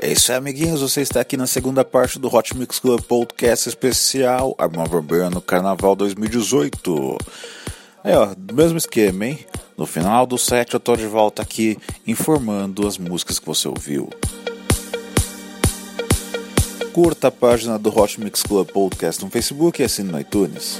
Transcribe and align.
É 0.00 0.12
isso 0.12 0.32
aí, 0.32 0.38
amiguinhos. 0.38 0.80
Você 0.80 1.00
está 1.00 1.20
aqui 1.20 1.36
na 1.36 1.46
segunda 1.46 1.84
parte 1.84 2.18
do 2.18 2.34
Hot 2.34 2.56
Mix 2.56 2.78
Club 2.78 3.00
Podcast 3.02 3.68
especial 3.68 4.54
Armão 4.58 4.84
Vermelho 4.86 5.40
Carnaval 5.40 5.96
2018. 5.96 7.18
Aí, 8.02 8.14
ó, 8.14 8.34
mesmo 8.52 8.76
esquema, 8.76 9.26
hein? 9.26 9.38
No 9.76 9.86
final 9.86 10.26
do 10.26 10.38
set 10.38 10.74
eu 10.74 10.80
tô 10.80 10.94
de 10.96 11.06
volta 11.06 11.42
aqui 11.42 11.78
informando 12.06 12.86
as 12.86 12.98
músicas 12.98 13.38
que 13.38 13.46
você 13.46 13.66
ouviu. 13.66 14.08
Curta 16.92 17.28
a 17.28 17.30
página 17.30 17.78
do 17.78 17.88
Hot 17.98 18.20
Mix 18.20 18.42
Club 18.42 18.68
Podcast 18.68 19.24
no 19.24 19.30
Facebook 19.30 19.80
e 19.80 19.84
assine 19.84 20.12
no 20.12 20.20
iTunes. 20.20 20.76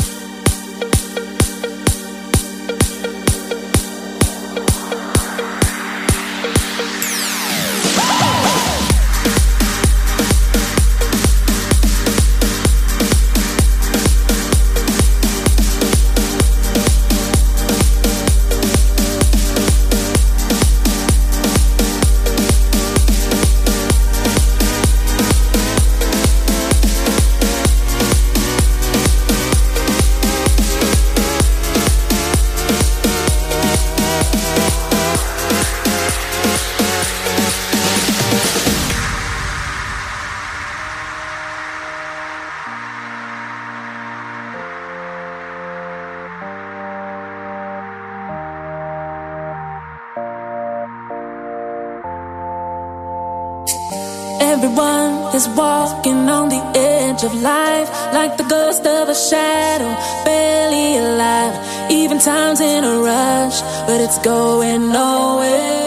Walking 55.46 56.28
on 56.30 56.48
the 56.48 56.62
edge 56.74 57.23
of 57.23 57.34
life, 57.34 57.88
like 58.12 58.37
the 58.37 58.45
ghost 58.45 58.87
of 58.87 59.09
a 59.09 59.14
shadow, 59.14 59.95
barely 60.24 60.96
alive. 60.96 61.54
Even 61.90 62.18
time's 62.18 62.60
in 62.60 62.82
a 62.82 62.98
rush, 62.98 63.60
but 63.87 64.00
it's 64.00 64.19
going 64.20 64.88
nowhere. 64.88 65.84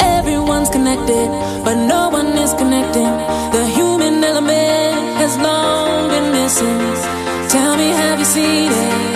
Everyone's 0.00 0.70
connected, 0.70 1.28
but 1.64 1.74
no 1.86 2.08
one 2.10 2.28
is 2.38 2.54
connecting. 2.54 3.12
The 3.56 3.66
human 3.74 4.22
element 4.22 5.18
has 5.20 5.36
long 5.36 6.08
been 6.08 6.30
missing. 6.32 6.78
Tell 7.50 7.76
me, 7.76 7.88
have 7.88 8.18
you 8.20 8.24
seen 8.24 8.70
it? 8.72 9.13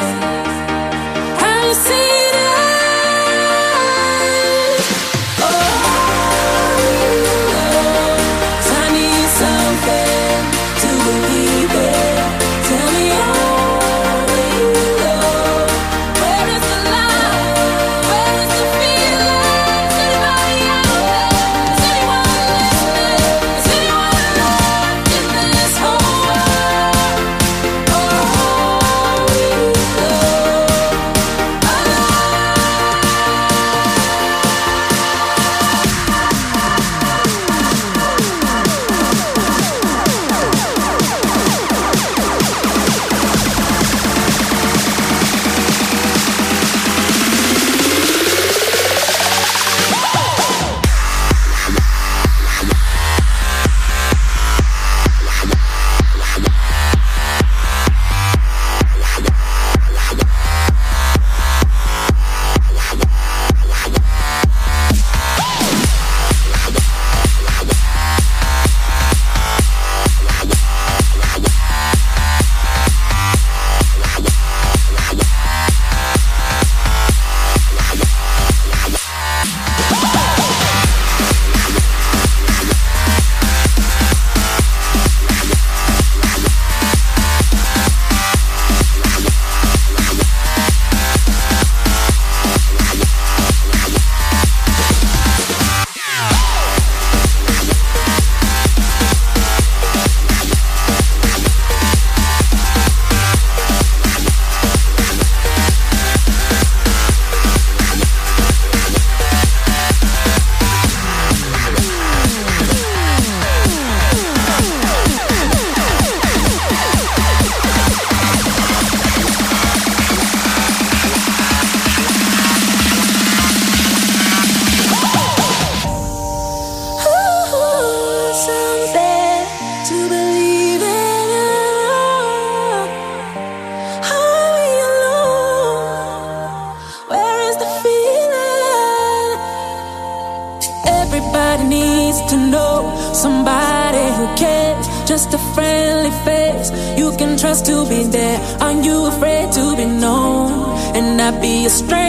not 151.31 151.43
be 151.43 151.67
a 151.67 151.69
stranger. 151.69 152.08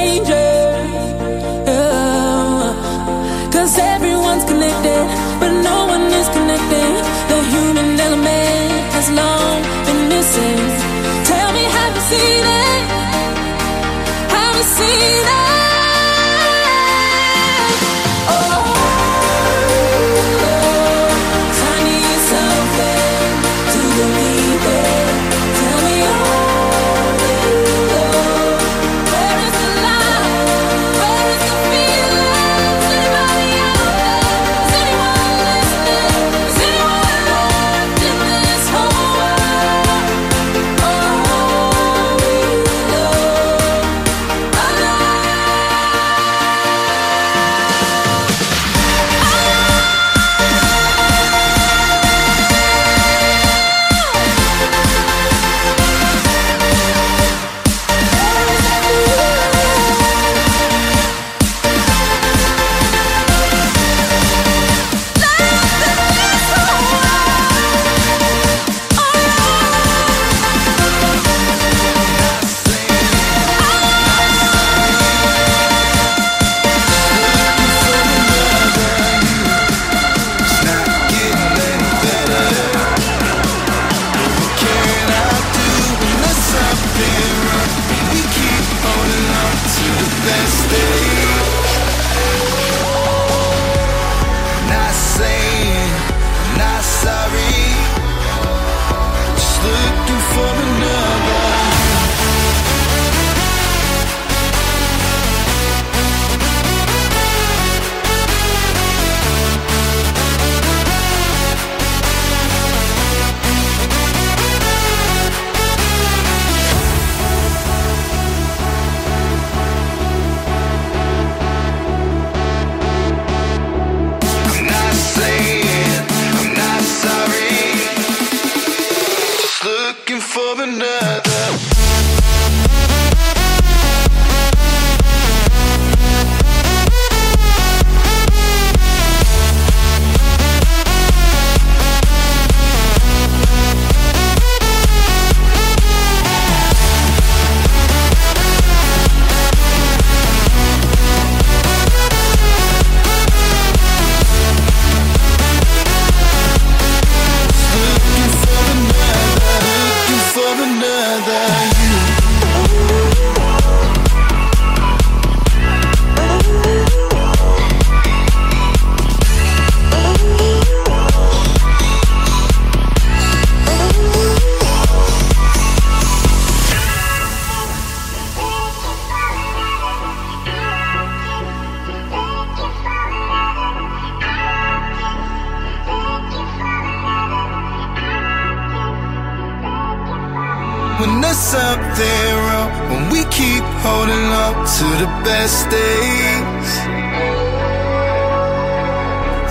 Holding 194.09 194.31
on 194.31 194.65
to 194.65 194.85
the 195.03 195.09
best 195.23 195.69
days. 195.69 196.71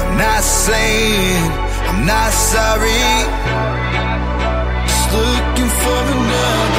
I'm 0.02 0.16
not 0.18 0.42
saying 0.42 1.50
I'm 1.88 2.06
not 2.06 2.32
sorry, 2.32 3.04
just 4.86 5.12
looking 5.12 5.70
for 5.80 6.00
another. 6.16 6.77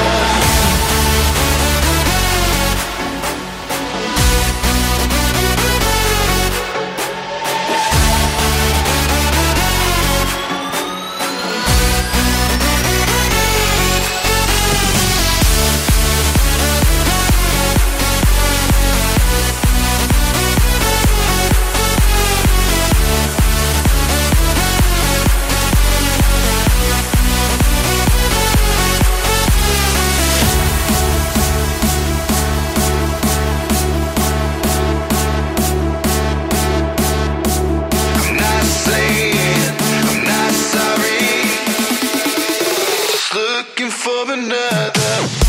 looking 43.59 43.89
for 43.89 44.31
another. 44.31 45.48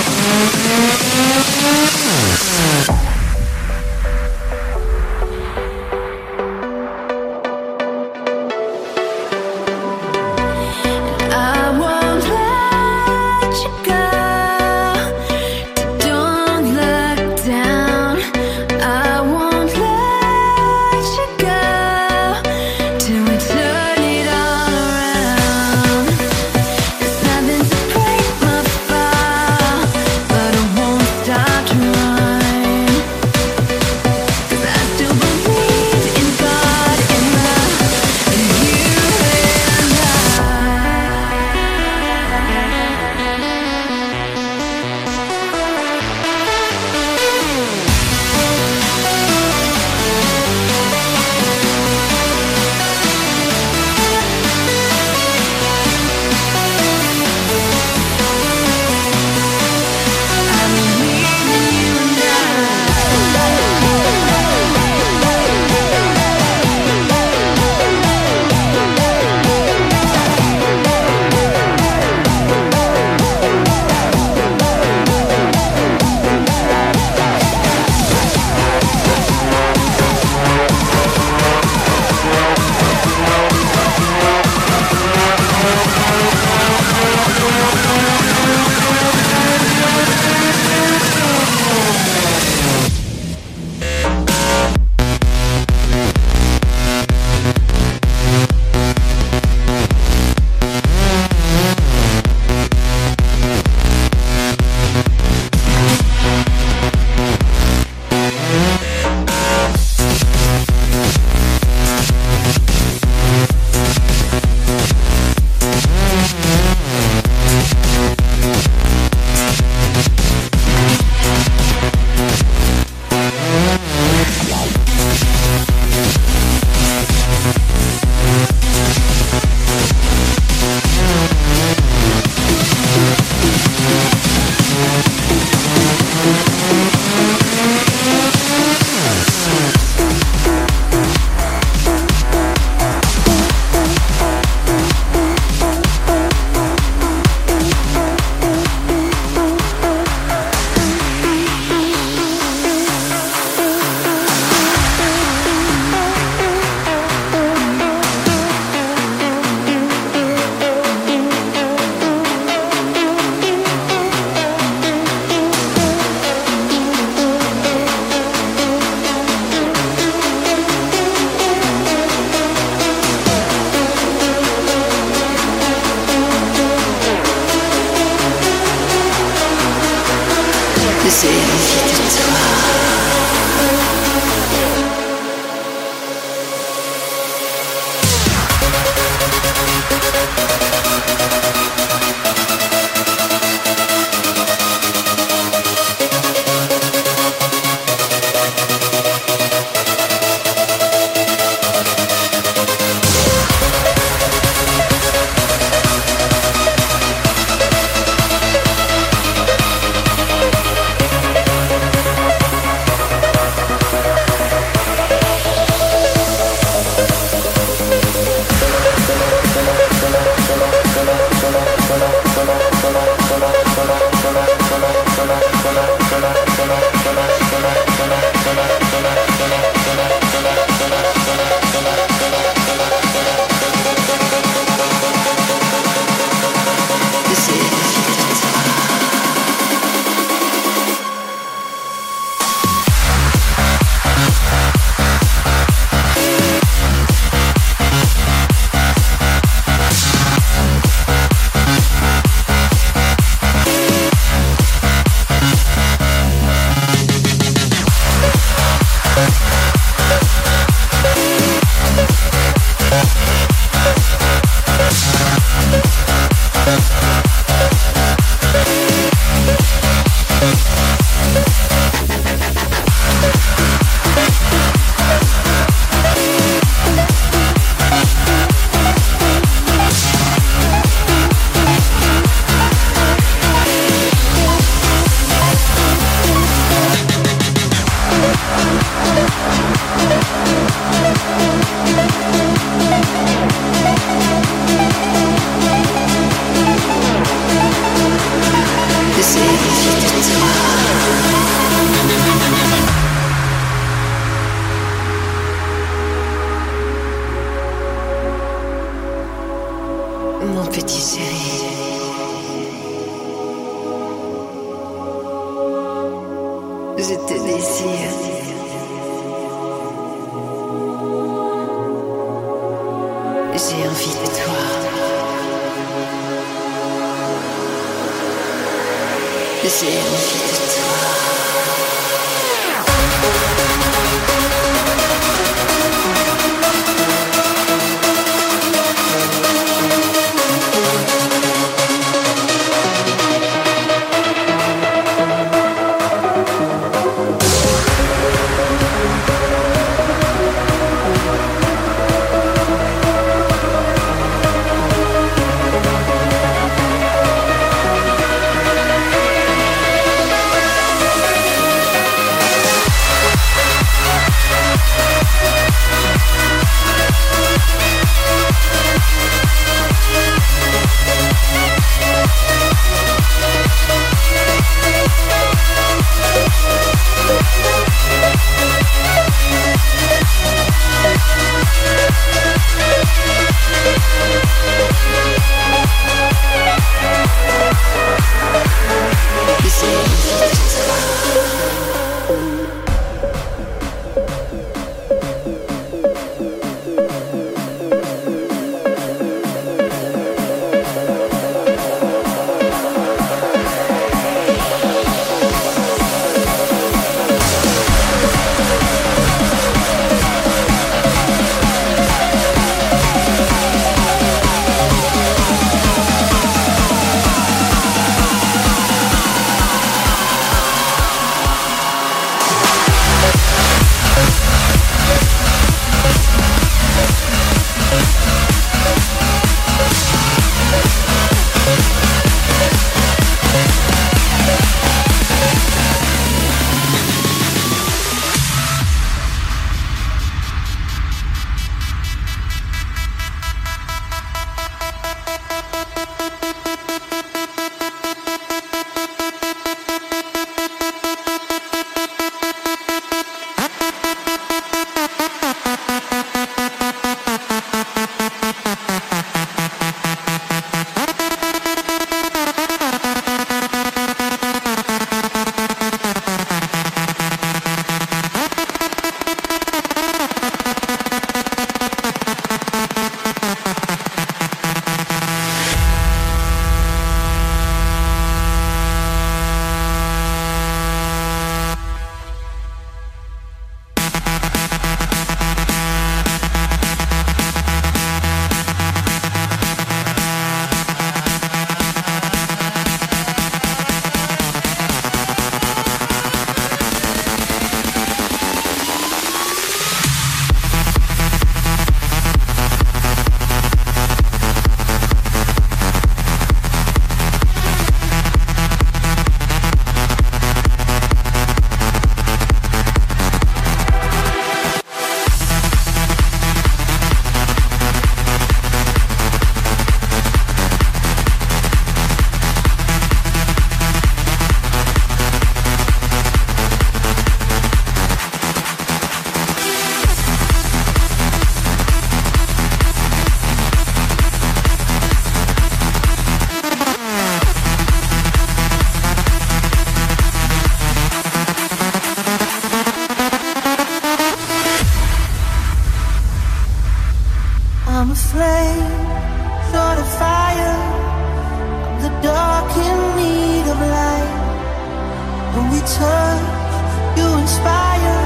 When 555.53 555.69
we 555.69 555.79
touch, 555.81 557.17
you 557.17 557.27
inspire 557.43 558.19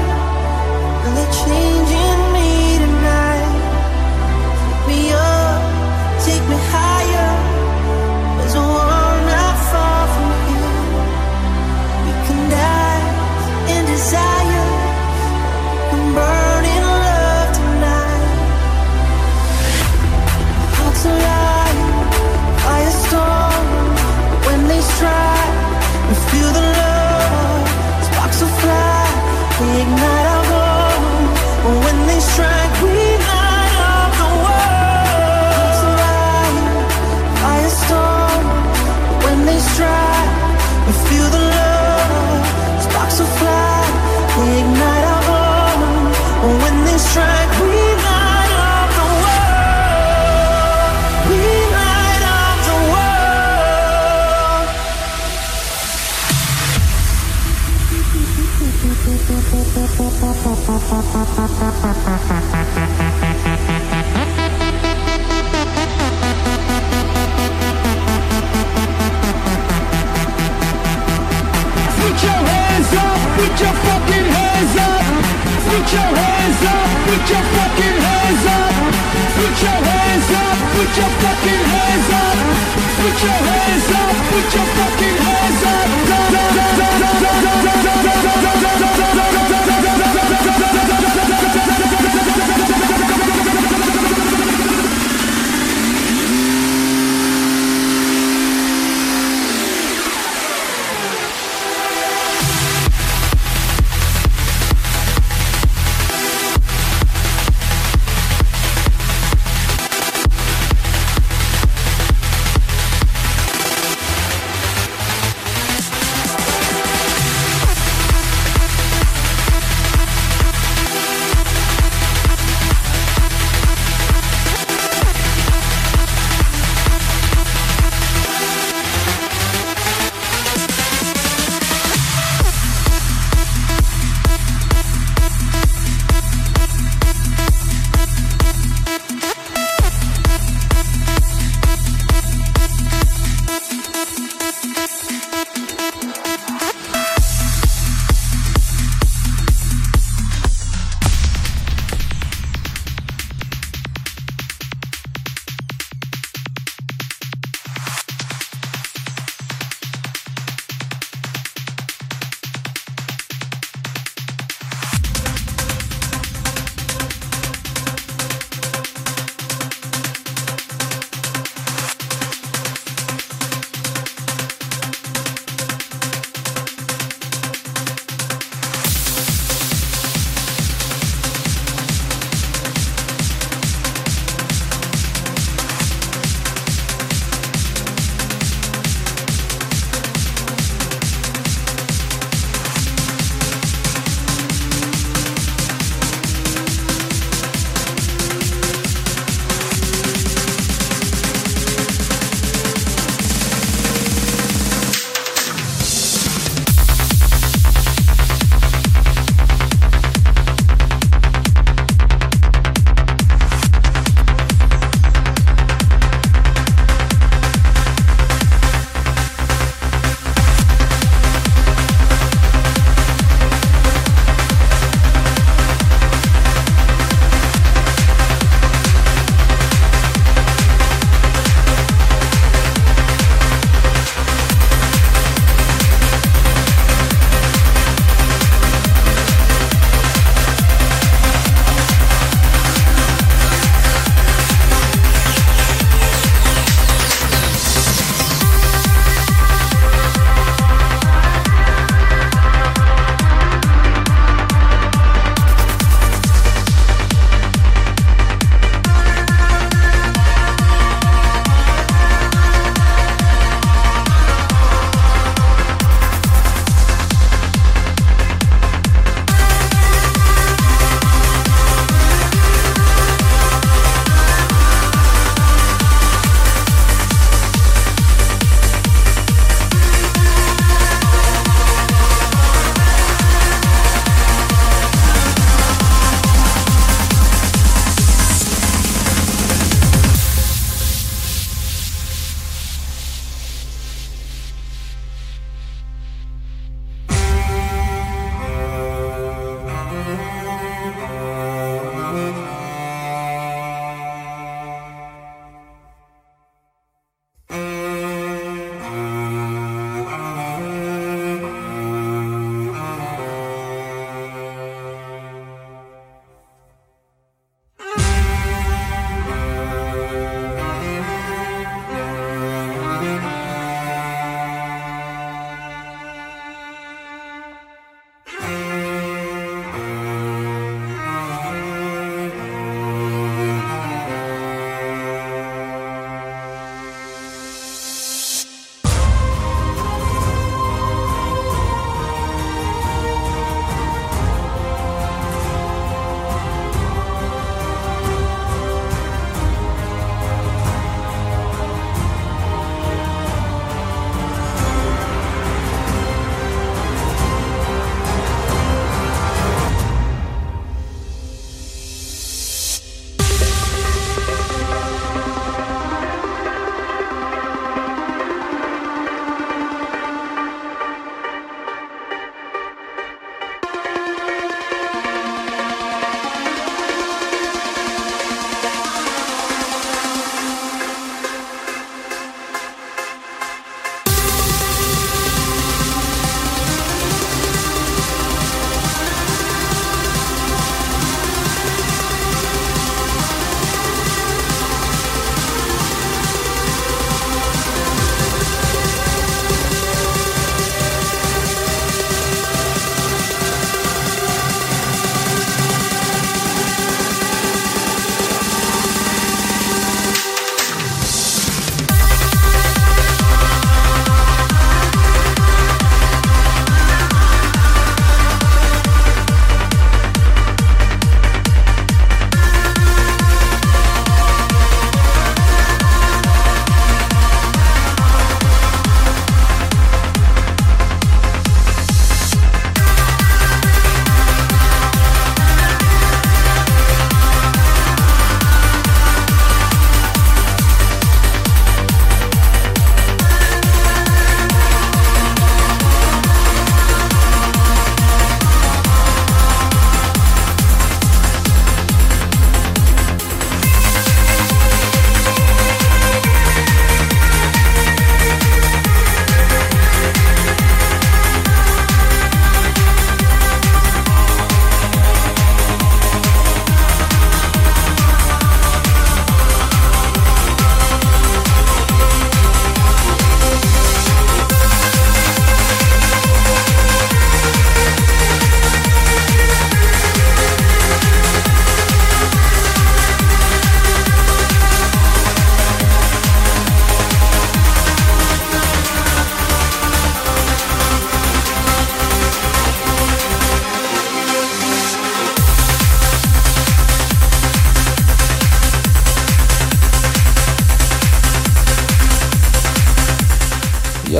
and 1.04 1.12
change 1.42 1.90
in 2.06 2.20
me 2.36 2.78
tonight. 2.78 3.50
Pick 4.62 4.80
me 4.86 5.00
up, 5.10 5.60
take 6.24 6.44
me 6.52 6.58
higher. 6.70 7.32
There's 8.38 8.54
from. 10.14 10.30
We 12.06 12.12
can 12.26 12.40
die 12.48 13.04
in 13.74 13.82
desire 13.86 14.68
and 15.94 16.04
burn 16.14 16.64
in 16.76 16.84
love 17.06 17.50
tonight. 17.58 18.26
Hearts 20.78 21.04
firestorm 22.62 23.66
when 24.46 24.60
they 24.68 24.80
strike. 24.80 25.54
We 26.08 26.14
feel 26.30 26.52
the 26.52 26.65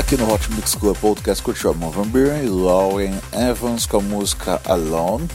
Aqui 0.07 0.17
no 0.17 0.33
Hot 0.33 0.53
Mix 0.53 0.77
Club 0.77 0.97
Podcast 0.99 1.43
curtiu 1.43 1.71
a 1.71 1.73
Van 1.73 2.07
e 2.41 2.47
Lauren 2.47 3.19
Evans 3.33 3.87
com 3.87 3.97
a 3.97 4.01
música 4.01 4.63
Alone, 4.65 5.29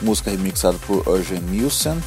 música 0.00 0.30
remixada 0.30 0.78
por 0.86 1.04
Eugene 1.08 1.40
Nielsen. 1.50 2.00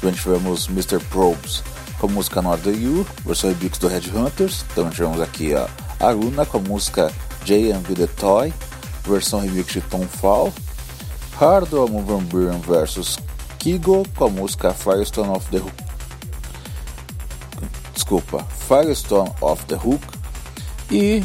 Também 0.00 0.16
tivemos 0.16 0.66
Mr. 0.70 0.98
Probes 1.10 1.62
com 1.98 2.06
a 2.06 2.10
música 2.10 2.40
Northern 2.40 2.82
You, 2.82 3.06
versão 3.22 3.50
remix 3.50 3.76
do 3.76 3.88
Headhunters. 3.88 4.64
Também 4.74 4.92
tivemos 4.92 5.20
aqui 5.20 5.54
a 5.54 5.68
Aruna 6.00 6.46
com 6.46 6.56
a 6.56 6.60
música 6.62 7.12
JMV 7.44 7.96
The 7.96 8.06
Toy, 8.06 8.54
versão 9.06 9.40
remix 9.40 9.74
de 9.74 9.82
Tom 9.82 10.06
Fall. 10.06 10.50
Hardo 11.38 11.86
Van 11.86 12.24
vs 12.60 13.18
Kigo 13.58 14.08
com 14.16 14.24
a 14.24 14.30
música 14.30 14.72
Firestone 14.72 15.36
of 15.36 15.46
the 15.50 15.58
Hook. 15.58 15.84
Desculpa, 17.92 18.42
Firestone 18.66 19.30
of 19.42 19.62
the 19.66 19.74
Hook 19.74 20.19
e 20.90 21.22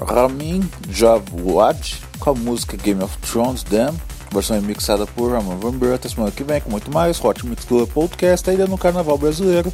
Ramin 0.00 0.68
Javwad 0.90 1.94
com 2.18 2.30
a 2.30 2.34
música 2.34 2.76
Game 2.76 3.02
of 3.02 3.16
Thrones 3.18 3.62
Them, 3.62 3.94
versão 4.32 4.60
remixada 4.60 5.06
por 5.06 5.32
Ramon 5.32 5.56
Van 5.58 5.72
Buren. 5.72 5.94
Até 5.94 6.08
semana 6.08 6.30
que 6.30 6.44
vem 6.44 6.60
com 6.60 6.70
muito 6.70 6.90
mais. 6.90 7.22
Hot 7.22 7.46
Mix 7.46 7.64
Club 7.64 7.88
Podcast 7.90 8.48
ainda 8.48 8.66
no 8.66 8.78
Carnaval 8.78 9.18
Brasileiro. 9.18 9.72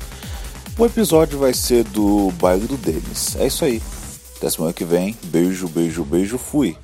O 0.79 0.87
episódio 0.87 1.39
vai 1.39 1.53
ser 1.53 1.85
do 1.85 2.33
baile 2.41 2.67
do 2.67 2.77
Denis. 2.77 3.37
É 3.37 3.47
isso 3.47 3.65
aí. 3.65 3.83
Até 4.37 4.51
semana 4.51 4.73
que 4.73 4.85
vem. 4.85 5.17
Beijo, 5.25 5.69
beijo, 5.69 6.05
beijo. 6.05 6.39
Fui. 6.39 6.77